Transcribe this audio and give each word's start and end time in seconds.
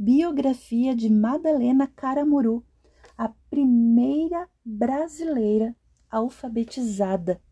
Biografia 0.00 0.94
de 0.94 1.10
Madalena 1.10 1.88
Caramuru, 1.88 2.64
a 3.16 3.30
primeira 3.50 4.48
brasileira 4.64 5.74
alfabetizada. 6.08 7.42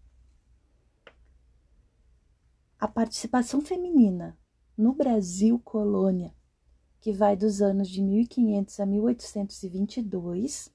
A 2.78 2.86
participação 2.86 3.60
feminina 3.60 4.38
no 4.78 4.94
Brasil 4.94 5.58
colônia, 5.58 6.32
que 7.00 7.10
vai 7.10 7.36
dos 7.36 7.60
anos 7.60 7.88
de 7.88 8.00
1500 8.00 8.78
a 8.78 8.86
1822, 8.86 10.72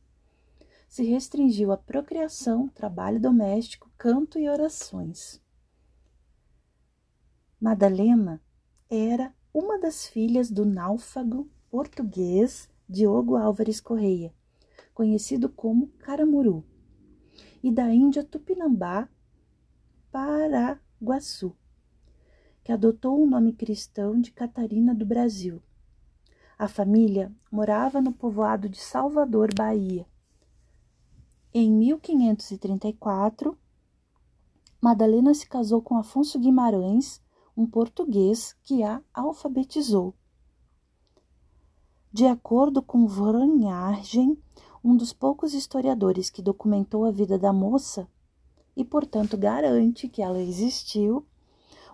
se 0.89 1.03
restringiu 1.05 1.71
à 1.71 1.77
procriação, 1.77 2.67
trabalho 2.67 3.17
doméstico, 3.17 3.89
canto 3.97 4.37
e 4.37 4.49
orações. 4.49 5.41
Madalena 7.61 8.41
era 8.89 9.33
uma 9.53 9.79
das 9.79 10.05
filhas 10.05 10.51
do 10.51 10.65
náufrago 10.65 11.49
português 11.71 12.69
Diogo 12.87 13.37
Álvares 13.37 13.79
Correia, 13.79 14.35
conhecido 14.93 15.47
como 15.47 15.87
Caramuru, 15.99 16.65
e 17.63 17.71
da 17.71 17.89
Índia 17.93 18.25
Tupinambá, 18.25 19.07
Paraguaçu, 20.11 21.55
que 22.61 22.73
adotou 22.73 23.23
o 23.23 23.25
nome 23.25 23.53
cristão 23.53 24.19
de 24.19 24.33
Catarina 24.33 24.93
do 24.93 25.05
Brasil. 25.05 25.63
A 26.59 26.67
família 26.67 27.33
morava 27.49 28.01
no 28.01 28.11
povoado 28.11 28.67
de 28.67 28.81
Salvador, 28.81 29.53
Bahia. 29.55 30.05
Em 31.53 31.71
1534, 31.71 33.57
Madalena 34.81 35.33
se 35.33 35.47
casou 35.47 35.81
com 35.81 35.95
Afonso 35.95 36.37
Guimarães, 36.37 37.21
um 37.55 37.65
português 37.65 38.57
que 38.61 38.83
a 38.83 39.01
alfabetizou. 39.13 40.13
De 42.13 42.25
acordo 42.25 42.81
com 42.81 43.07
Voronagem, 43.07 44.37
um 44.83 44.97
dos 44.97 45.13
poucos 45.13 45.53
historiadores 45.53 46.29
que 46.29 46.41
documentou 46.41 47.05
a 47.05 47.11
vida 47.11 47.39
da 47.39 47.53
moça 47.53 48.05
e, 48.75 48.83
portanto, 48.83 49.37
garante 49.37 50.09
que 50.09 50.21
ela 50.21 50.41
existiu, 50.41 51.25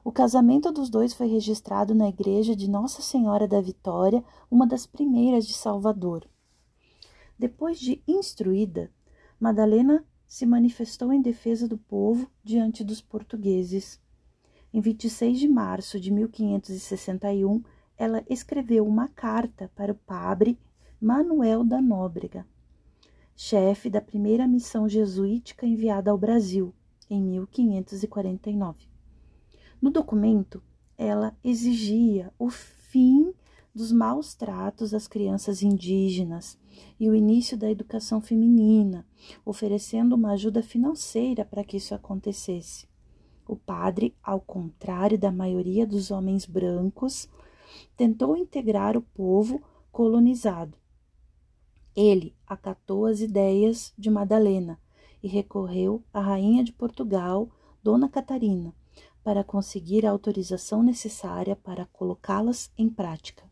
o 0.03 0.11
casamento 0.11 0.71
dos 0.71 0.89
dois 0.89 1.13
foi 1.13 1.27
registrado 1.27 1.93
na 1.93 2.09
igreja 2.09 2.55
de 2.55 2.67
Nossa 2.67 2.99
Senhora 3.03 3.47
da 3.47 3.61
Vitória, 3.61 4.23
uma 4.49 4.65
das 4.65 4.87
primeiras 4.87 5.45
de 5.45 5.53
Salvador. 5.53 6.27
Depois 7.37 7.79
de 7.79 8.01
instruída, 8.07 8.89
Madalena 9.39 10.03
se 10.25 10.47
manifestou 10.47 11.13
em 11.13 11.21
defesa 11.21 11.67
do 11.67 11.77
povo 11.77 12.27
diante 12.43 12.83
dos 12.83 13.01
portugueses. 13.01 14.01
Em 14.73 14.81
26 14.81 15.37
de 15.37 15.47
março 15.47 15.99
de 15.99 16.09
1561, 16.09 17.61
ela 17.97 18.23
escreveu 18.29 18.85
uma 18.85 19.07
carta 19.07 19.71
para 19.75 19.91
o 19.91 19.95
padre 19.95 20.57
Manuel 21.01 21.63
da 21.63 21.81
Nóbrega, 21.81 22.45
chefe 23.35 23.89
da 23.89 24.01
primeira 24.01 24.47
missão 24.47 24.87
jesuítica 24.87 25.65
enviada 25.65 26.11
ao 26.11 26.17
Brasil, 26.17 26.73
em 27.09 27.21
1549. 27.21 28.87
No 29.81 29.91
documento, 29.91 30.61
ela 30.97 31.35
exigia 31.43 32.33
o 32.39 32.49
fim 32.49 33.33
dos 33.73 33.91
maus 33.91 34.33
tratos 34.33 34.91
às 34.91 35.07
crianças 35.07 35.61
indígenas 35.61 36.57
e 36.99 37.07
o 37.07 37.13
início 37.13 37.55
da 37.55 37.69
educação 37.69 38.19
feminina, 38.19 39.05
oferecendo 39.45 40.15
uma 40.15 40.31
ajuda 40.31 40.63
financeira 40.63 41.45
para 41.45 41.63
que 41.63 41.77
isso 41.77 41.93
acontecesse. 41.93 42.87
O 43.47 43.55
padre, 43.55 44.15
ao 44.21 44.41
contrário 44.41 45.17
da 45.17 45.31
maioria 45.31 45.85
dos 45.85 46.09
homens 46.09 46.45
brancos, 46.45 47.29
tentou 47.95 48.35
integrar 48.35 48.97
o 48.97 49.01
povo 49.01 49.61
colonizado. 49.91 50.77
Ele 51.95 52.35
acatou 52.45 53.05
as 53.05 53.21
ideias 53.21 53.93
de 53.97 54.09
Madalena 54.09 54.79
e 55.23 55.27
recorreu 55.27 56.03
à 56.13 56.19
rainha 56.19 56.63
de 56.63 56.71
Portugal, 56.71 57.49
Dona 57.81 58.07
Catarina, 58.07 58.73
para 59.23 59.43
conseguir 59.43 60.05
a 60.05 60.11
autorização 60.11 60.83
necessária 60.83 61.55
para 61.55 61.85
colocá-las 61.87 62.71
em 62.77 62.87
prática. 62.87 63.43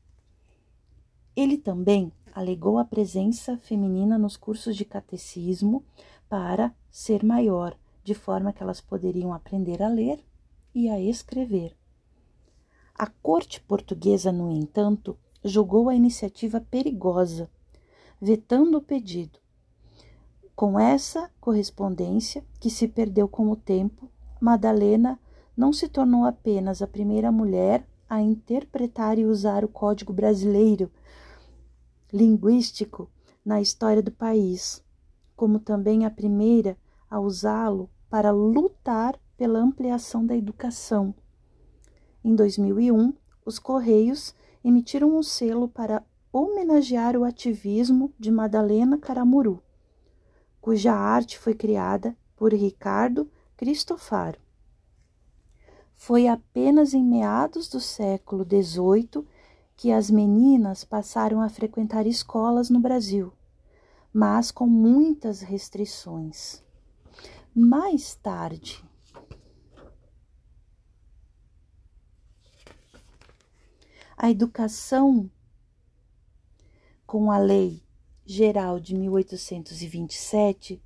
Ele 1.36 1.58
também 1.58 2.12
alegou 2.34 2.78
a 2.78 2.86
presença 2.86 3.58
feminina 3.58 4.18
nos 4.18 4.38
cursos 4.38 4.76
de 4.76 4.86
catecismo 4.86 5.84
para 6.30 6.74
ser 6.92 7.24
maior, 7.24 7.78
de 8.04 8.14
forma 8.14 8.54
que 8.54 8.62
elas 8.62 8.80
poderiam 8.80 9.34
aprender 9.34 9.82
a 9.82 9.90
ler 9.90 10.24
e 10.74 10.88
a 10.88 11.00
escrever. 11.00 11.76
A 12.98 13.08
corte 13.08 13.60
portuguesa, 13.60 14.32
no 14.32 14.50
entanto, 14.50 15.18
julgou 15.44 15.90
a 15.90 15.96
iniciativa 15.96 16.62
perigosa, 16.62 17.50
vetando 18.22 18.78
o 18.78 18.82
pedido. 18.82 19.38
Com 20.56 20.80
essa 20.80 21.30
correspondência, 21.42 22.42
que 22.58 22.70
se 22.70 22.88
perdeu 22.88 23.28
com 23.28 23.52
o 23.52 23.56
tempo, 23.58 24.10
Madalena 24.40 25.20
não 25.58 25.74
se 25.74 25.90
tornou 25.90 26.24
apenas 26.24 26.82
a 26.82 26.88
primeira 26.88 27.34
mulher 27.34 27.86
a 28.10 28.22
interpretar 28.22 29.20
e 29.20 29.26
usar 29.26 29.66
o 29.66 29.68
Código 29.68 30.14
Brasileiro 30.14 30.90
linguístico 32.14 33.10
na 33.44 33.60
história 33.60 34.02
do 34.02 34.12
país, 34.12 34.82
como 35.36 35.60
também 35.60 36.06
a 36.06 36.10
primeira 36.10 36.78
a 37.10 37.20
usá-lo 37.20 37.90
para 38.10 38.32
lutar 38.32 39.20
pela 39.36 39.60
ampliação 39.60 40.26
da 40.26 40.34
educação 40.34 41.14
em 42.26 42.34
2001, 42.34 43.14
os 43.46 43.60
Correios 43.60 44.34
emitiram 44.64 45.16
um 45.16 45.22
selo 45.22 45.68
para 45.68 46.04
homenagear 46.34 47.16
o 47.16 47.24
ativismo 47.24 48.12
de 48.18 48.32
Madalena 48.32 48.98
Caramuru, 48.98 49.62
cuja 50.60 50.92
arte 50.92 51.38
foi 51.38 51.54
criada 51.54 52.18
por 52.36 52.52
Ricardo 52.52 53.30
Cristofaro. 53.56 54.40
Foi 55.96 56.28
apenas 56.28 56.96
em 56.96 57.04
meados 57.04 57.70
do 57.70 57.80
século 57.80 58.44
XVIII 58.44 59.24
que 59.78 59.92
as 59.92 60.10
meninas 60.10 60.84
passaram 60.84 61.42
a 61.42 61.48
frequentar 61.48 62.08
escolas 62.08 62.72
no 62.72 62.80
Brasil, 62.80 63.32
mas 64.12 64.50
com 64.50 64.66
muitas 64.66 65.42
restrições. 65.42 66.64
Mais 67.54 68.16
tarde, 68.16 68.85
A 74.18 74.32
educação, 74.32 75.30
com 77.06 77.30
a 77.30 77.38
Lei 77.38 77.84
Geral 78.26 78.80
de 78.80 78.96
1827, 78.96 80.82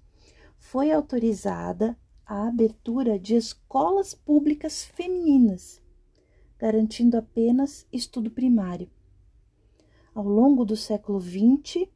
foi 0.57 0.91
autorizada 0.91 1.95
a 2.25 2.47
abertura 2.47 3.19
de 3.19 3.35
escolas 3.35 4.15
públicas 4.15 4.83
femininas, 4.83 5.79
garantindo 6.57 7.17
apenas 7.17 7.85
estudo 7.93 8.31
primário. 8.31 8.89
Ao 10.15 10.27
longo 10.27 10.65
do 10.65 10.75
século 10.75 11.21
XX, 11.21 11.87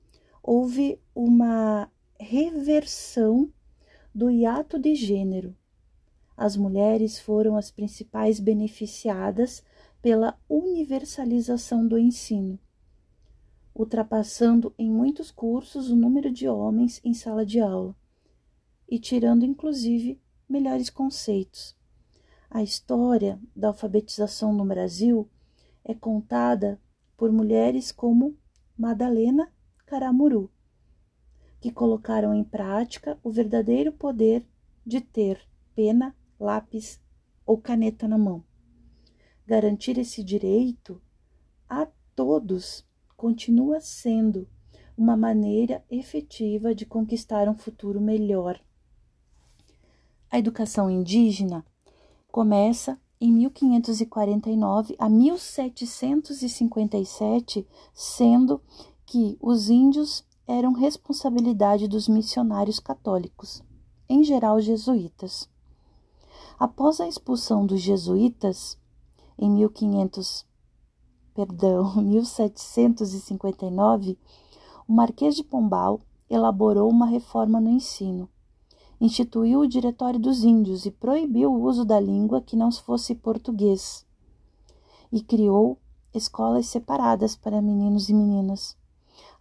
houve 0.42 1.02
uma 1.16 1.92
reversão 2.20 3.52
do 4.14 4.30
hiato 4.30 4.78
de 4.78 4.94
gênero. 4.94 5.58
As 6.38 6.56
mulheres 6.56 7.20
foram 7.20 7.58
as 7.58 7.72
principais 7.72 8.40
beneficiadas 8.40 9.64
pela 10.04 10.38
universalização 10.50 11.88
do 11.88 11.98
ensino, 11.98 12.60
ultrapassando 13.74 14.76
em 14.78 14.92
muitos 14.92 15.32
cursos 15.32 15.90
o 15.90 15.96
número 15.96 16.30
de 16.30 16.46
homens 16.46 17.00
em 17.06 17.14
sala 17.14 17.46
de 17.46 17.62
aula 17.62 17.96
e 18.86 19.00
tirando 19.00 19.46
inclusive 19.46 20.22
melhores 20.48 20.90
conceitos. 20.90 21.74
A 22.50 22.62
história 22.62 23.40
da 23.56 23.70
alfabetização 23.70 24.52
no 24.52 24.66
Brasil 24.66 25.30
é 25.86 25.94
contada 25.94 26.78
por 27.16 27.32
mulheres 27.32 27.90
como 27.90 28.36
Madalena 28.78 29.50
Caramuru, 29.86 30.52
que 31.62 31.72
colocaram 31.72 32.34
em 32.34 32.44
prática 32.44 33.18
o 33.24 33.32
verdadeiro 33.32 33.94
poder 33.94 34.46
de 34.86 35.00
ter 35.00 35.40
pena, 35.74 36.14
lápis 36.38 37.00
ou 37.46 37.58
caneta 37.58 38.06
na 38.06 38.18
mão. 38.18 38.44
Garantir 39.46 39.98
esse 39.98 40.24
direito 40.24 41.02
a 41.70 41.86
todos 42.16 42.86
continua 43.18 43.82
sendo 43.82 44.48
uma 44.98 45.18
maneira 45.18 45.84
efetiva 45.90 46.74
de 46.74 46.86
conquistar 46.86 47.50
um 47.50 47.58
futuro 47.58 48.00
melhor. 48.00 48.58
A 50.30 50.40
educação 50.40 50.90
indígena 50.90 51.66
começa 52.32 52.98
em 53.20 53.30
1549 53.32 54.96
a 54.98 55.10
1757, 55.10 57.68
sendo 57.94 58.62
que 59.06 59.38
os 59.40 59.70
índios 59.70 60.26
eram 60.48 60.74
responsabilidade 60.74 61.88
dos 61.88 62.08
missionários 62.08 62.80
católicos, 62.80 63.62
em 64.10 64.24
geral 64.24 64.60
jesuítas. 64.60 65.48
Após 66.60 67.00
a 67.00 67.08
expulsão 67.08 67.66
dos 67.66 67.82
jesuítas, 67.82 68.78
em 69.38 69.50
1500 69.50 70.46
perdão, 71.34 71.96
1759, 72.02 74.18
o 74.88 74.94
Marquês 74.94 75.36
de 75.36 75.44
Pombal 75.44 76.00
elaborou 76.30 76.90
uma 76.90 77.06
reforma 77.06 77.60
no 77.60 77.70
ensino. 77.70 78.30
Instituiu 79.02 79.60
o 79.62 79.68
Diretório 79.68 80.20
dos 80.20 80.44
Índios 80.44 80.86
e 80.86 80.92
proibiu 80.92 81.52
o 81.52 81.64
uso 81.64 81.84
da 81.84 82.00
língua 82.00 82.42
que 82.42 82.56
não 82.56 82.72
fosse 82.72 83.16
português. 83.16 84.06
E 85.12 85.22
criou 85.22 85.78
escolas 86.14 86.68
separadas 86.68 87.36
para 87.36 87.62
meninos 87.62 88.10
e 88.10 88.14
meninas. 88.14 88.78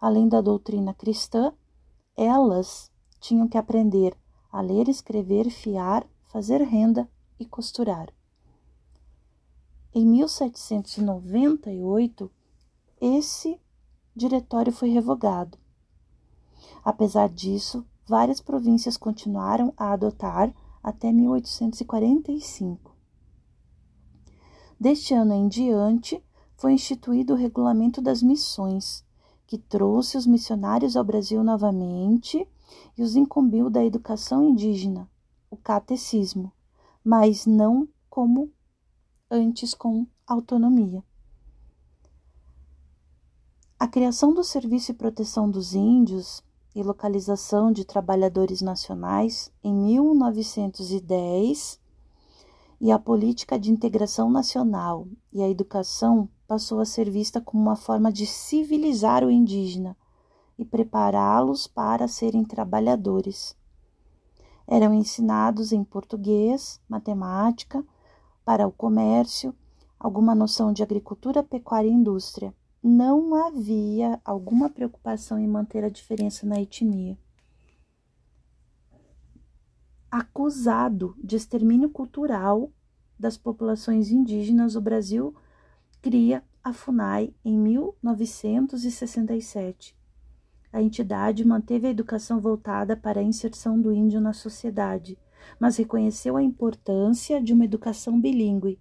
Além 0.00 0.28
da 0.28 0.40
doutrina 0.40 0.92
cristã, 0.92 1.52
elas 2.16 2.90
tinham 3.20 3.46
que 3.46 3.56
aprender 3.56 4.16
a 4.50 4.60
ler, 4.60 4.88
escrever, 4.88 5.48
fiar, 5.48 6.04
fazer 6.24 6.60
renda 6.62 7.08
e 7.38 7.46
costurar. 7.46 8.12
Em 9.94 10.06
1798, 10.06 12.30
esse 12.98 13.60
diretório 14.16 14.72
foi 14.72 14.88
revogado. 14.88 15.58
Apesar 16.82 17.28
disso, 17.28 17.84
várias 18.06 18.40
províncias 18.40 18.96
continuaram 18.96 19.74
a 19.76 19.92
adotar 19.92 20.50
até 20.82 21.12
1845. 21.12 22.96
Deste 24.80 25.12
ano 25.12 25.34
em 25.34 25.46
diante, 25.46 26.24
foi 26.56 26.72
instituído 26.72 27.34
o 27.34 27.36
Regulamento 27.36 28.00
das 28.00 28.22
Missões, 28.22 29.04
que 29.46 29.58
trouxe 29.58 30.16
os 30.16 30.26
missionários 30.26 30.96
ao 30.96 31.04
Brasil 31.04 31.44
novamente 31.44 32.48
e 32.96 33.02
os 33.02 33.14
incumbiu 33.14 33.68
da 33.68 33.84
educação 33.84 34.42
indígena, 34.42 35.06
o 35.50 35.56
catecismo, 35.56 36.50
mas 37.04 37.44
não 37.44 37.86
como 38.08 38.50
antes 39.34 39.72
com 39.72 40.06
autonomia. 40.26 41.02
A 43.80 43.88
criação 43.88 44.34
do 44.34 44.44
Serviço 44.44 44.92
de 44.92 44.98
Proteção 44.98 45.50
dos 45.50 45.74
Índios 45.74 46.42
e 46.74 46.82
localização 46.82 47.72
de 47.72 47.82
trabalhadores 47.82 48.60
nacionais 48.60 49.50
em 49.64 49.72
1910 49.72 51.80
e 52.78 52.92
a 52.92 52.98
política 52.98 53.58
de 53.58 53.72
integração 53.72 54.30
nacional 54.30 55.08
e 55.32 55.42
a 55.42 55.48
educação 55.48 56.28
passou 56.46 56.78
a 56.78 56.84
ser 56.84 57.08
vista 57.08 57.40
como 57.40 57.62
uma 57.62 57.76
forma 57.76 58.12
de 58.12 58.26
civilizar 58.26 59.24
o 59.24 59.30
indígena 59.30 59.96
e 60.58 60.64
prepará-los 60.64 61.66
para 61.66 62.06
serem 62.06 62.44
trabalhadores. 62.44 63.56
Eram 64.66 64.92
ensinados 64.92 65.72
em 65.72 65.82
português, 65.82 66.78
matemática, 66.86 67.82
para 68.44 68.66
o 68.66 68.72
comércio, 68.72 69.54
alguma 69.98 70.34
noção 70.34 70.72
de 70.72 70.82
agricultura, 70.82 71.42
pecuária 71.42 71.88
e 71.88 71.92
indústria. 71.92 72.54
Não 72.82 73.34
havia 73.34 74.20
alguma 74.24 74.68
preocupação 74.68 75.38
em 75.38 75.46
manter 75.46 75.84
a 75.84 75.88
diferença 75.88 76.44
na 76.44 76.60
etnia. 76.60 77.16
Acusado 80.10 81.14
de 81.22 81.36
extermínio 81.36 81.88
cultural 81.88 82.70
das 83.18 83.38
populações 83.38 84.10
indígenas, 84.10 84.74
o 84.74 84.80
Brasil 84.80 85.34
cria 86.02 86.42
a 86.64 86.72
FUNAI 86.72 87.32
em 87.44 87.56
1967. 87.56 89.96
A 90.72 90.82
entidade 90.82 91.44
manteve 91.44 91.86
a 91.86 91.90
educação 91.90 92.40
voltada 92.40 92.96
para 92.96 93.20
a 93.20 93.22
inserção 93.22 93.80
do 93.80 93.92
índio 93.92 94.20
na 94.20 94.32
sociedade, 94.32 95.16
mas 95.58 95.76
reconheceu 95.76 96.36
a 96.36 96.42
importância 96.42 97.40
de 97.40 97.52
uma 97.52 97.64
educação 97.64 98.20
bilíngue. 98.20 98.78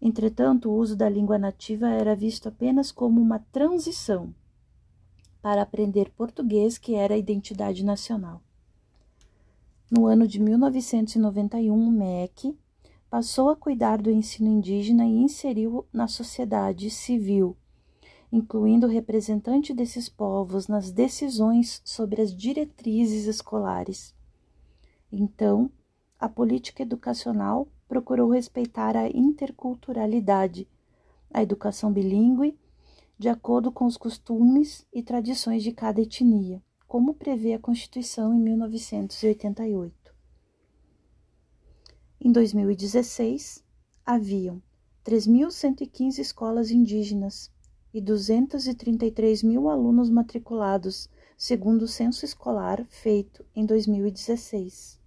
Entretanto, 0.00 0.70
o 0.70 0.76
uso 0.76 0.94
da 0.94 1.08
língua 1.08 1.38
nativa 1.38 1.88
era 1.88 2.14
visto 2.14 2.48
apenas 2.48 2.92
como 2.92 3.20
uma 3.20 3.38
transição 3.38 4.34
para 5.40 5.62
aprender 5.62 6.10
português, 6.10 6.78
que 6.78 6.94
era 6.94 7.14
a 7.14 7.18
identidade 7.18 7.84
nacional. 7.84 8.42
No 9.90 10.06
ano 10.06 10.26
de 10.26 10.40
1991, 10.40 11.72
o 11.74 11.90
MEC 11.90 12.58
passou 13.10 13.50
a 13.50 13.56
cuidar 13.56 14.00
do 14.00 14.10
ensino 14.10 14.48
indígena 14.48 15.04
e 15.04 15.22
inseriu 15.22 15.86
na 15.92 16.08
sociedade 16.08 16.88
civil, 16.90 17.56
incluindo 18.32 18.86
o 18.86 18.90
representante 18.90 19.74
desses 19.74 20.08
povos 20.08 20.66
nas 20.66 20.90
decisões 20.90 21.82
sobre 21.84 22.22
as 22.22 22.34
diretrizes 22.34 23.26
escolares. 23.26 24.13
Então, 25.16 25.70
a 26.18 26.28
política 26.28 26.82
educacional 26.82 27.68
procurou 27.86 28.30
respeitar 28.30 28.96
a 28.96 29.08
interculturalidade, 29.08 30.68
a 31.32 31.40
educação 31.40 31.92
bilíngue, 31.92 32.58
de 33.16 33.28
acordo 33.28 33.70
com 33.70 33.84
os 33.84 33.96
costumes 33.96 34.84
e 34.92 35.04
tradições 35.04 35.62
de 35.62 35.70
cada 35.70 36.00
etnia, 36.00 36.60
como 36.88 37.14
prevê 37.14 37.54
a 37.54 37.60
Constituição 37.60 38.34
em 38.34 38.40
1988. 38.40 40.12
Em 42.20 42.32
2016, 42.32 43.62
haviam 44.04 44.60
3.115 45.04 46.18
escolas 46.18 46.72
indígenas 46.72 47.52
e 47.92 48.00
233 48.00 49.44
mil 49.44 49.68
alunos 49.68 50.10
matriculados, 50.10 51.08
segundo 51.36 51.82
o 51.82 51.88
censo 51.88 52.24
escolar 52.24 52.84
feito 52.88 53.44
em 53.54 53.64
2016. 53.64 55.03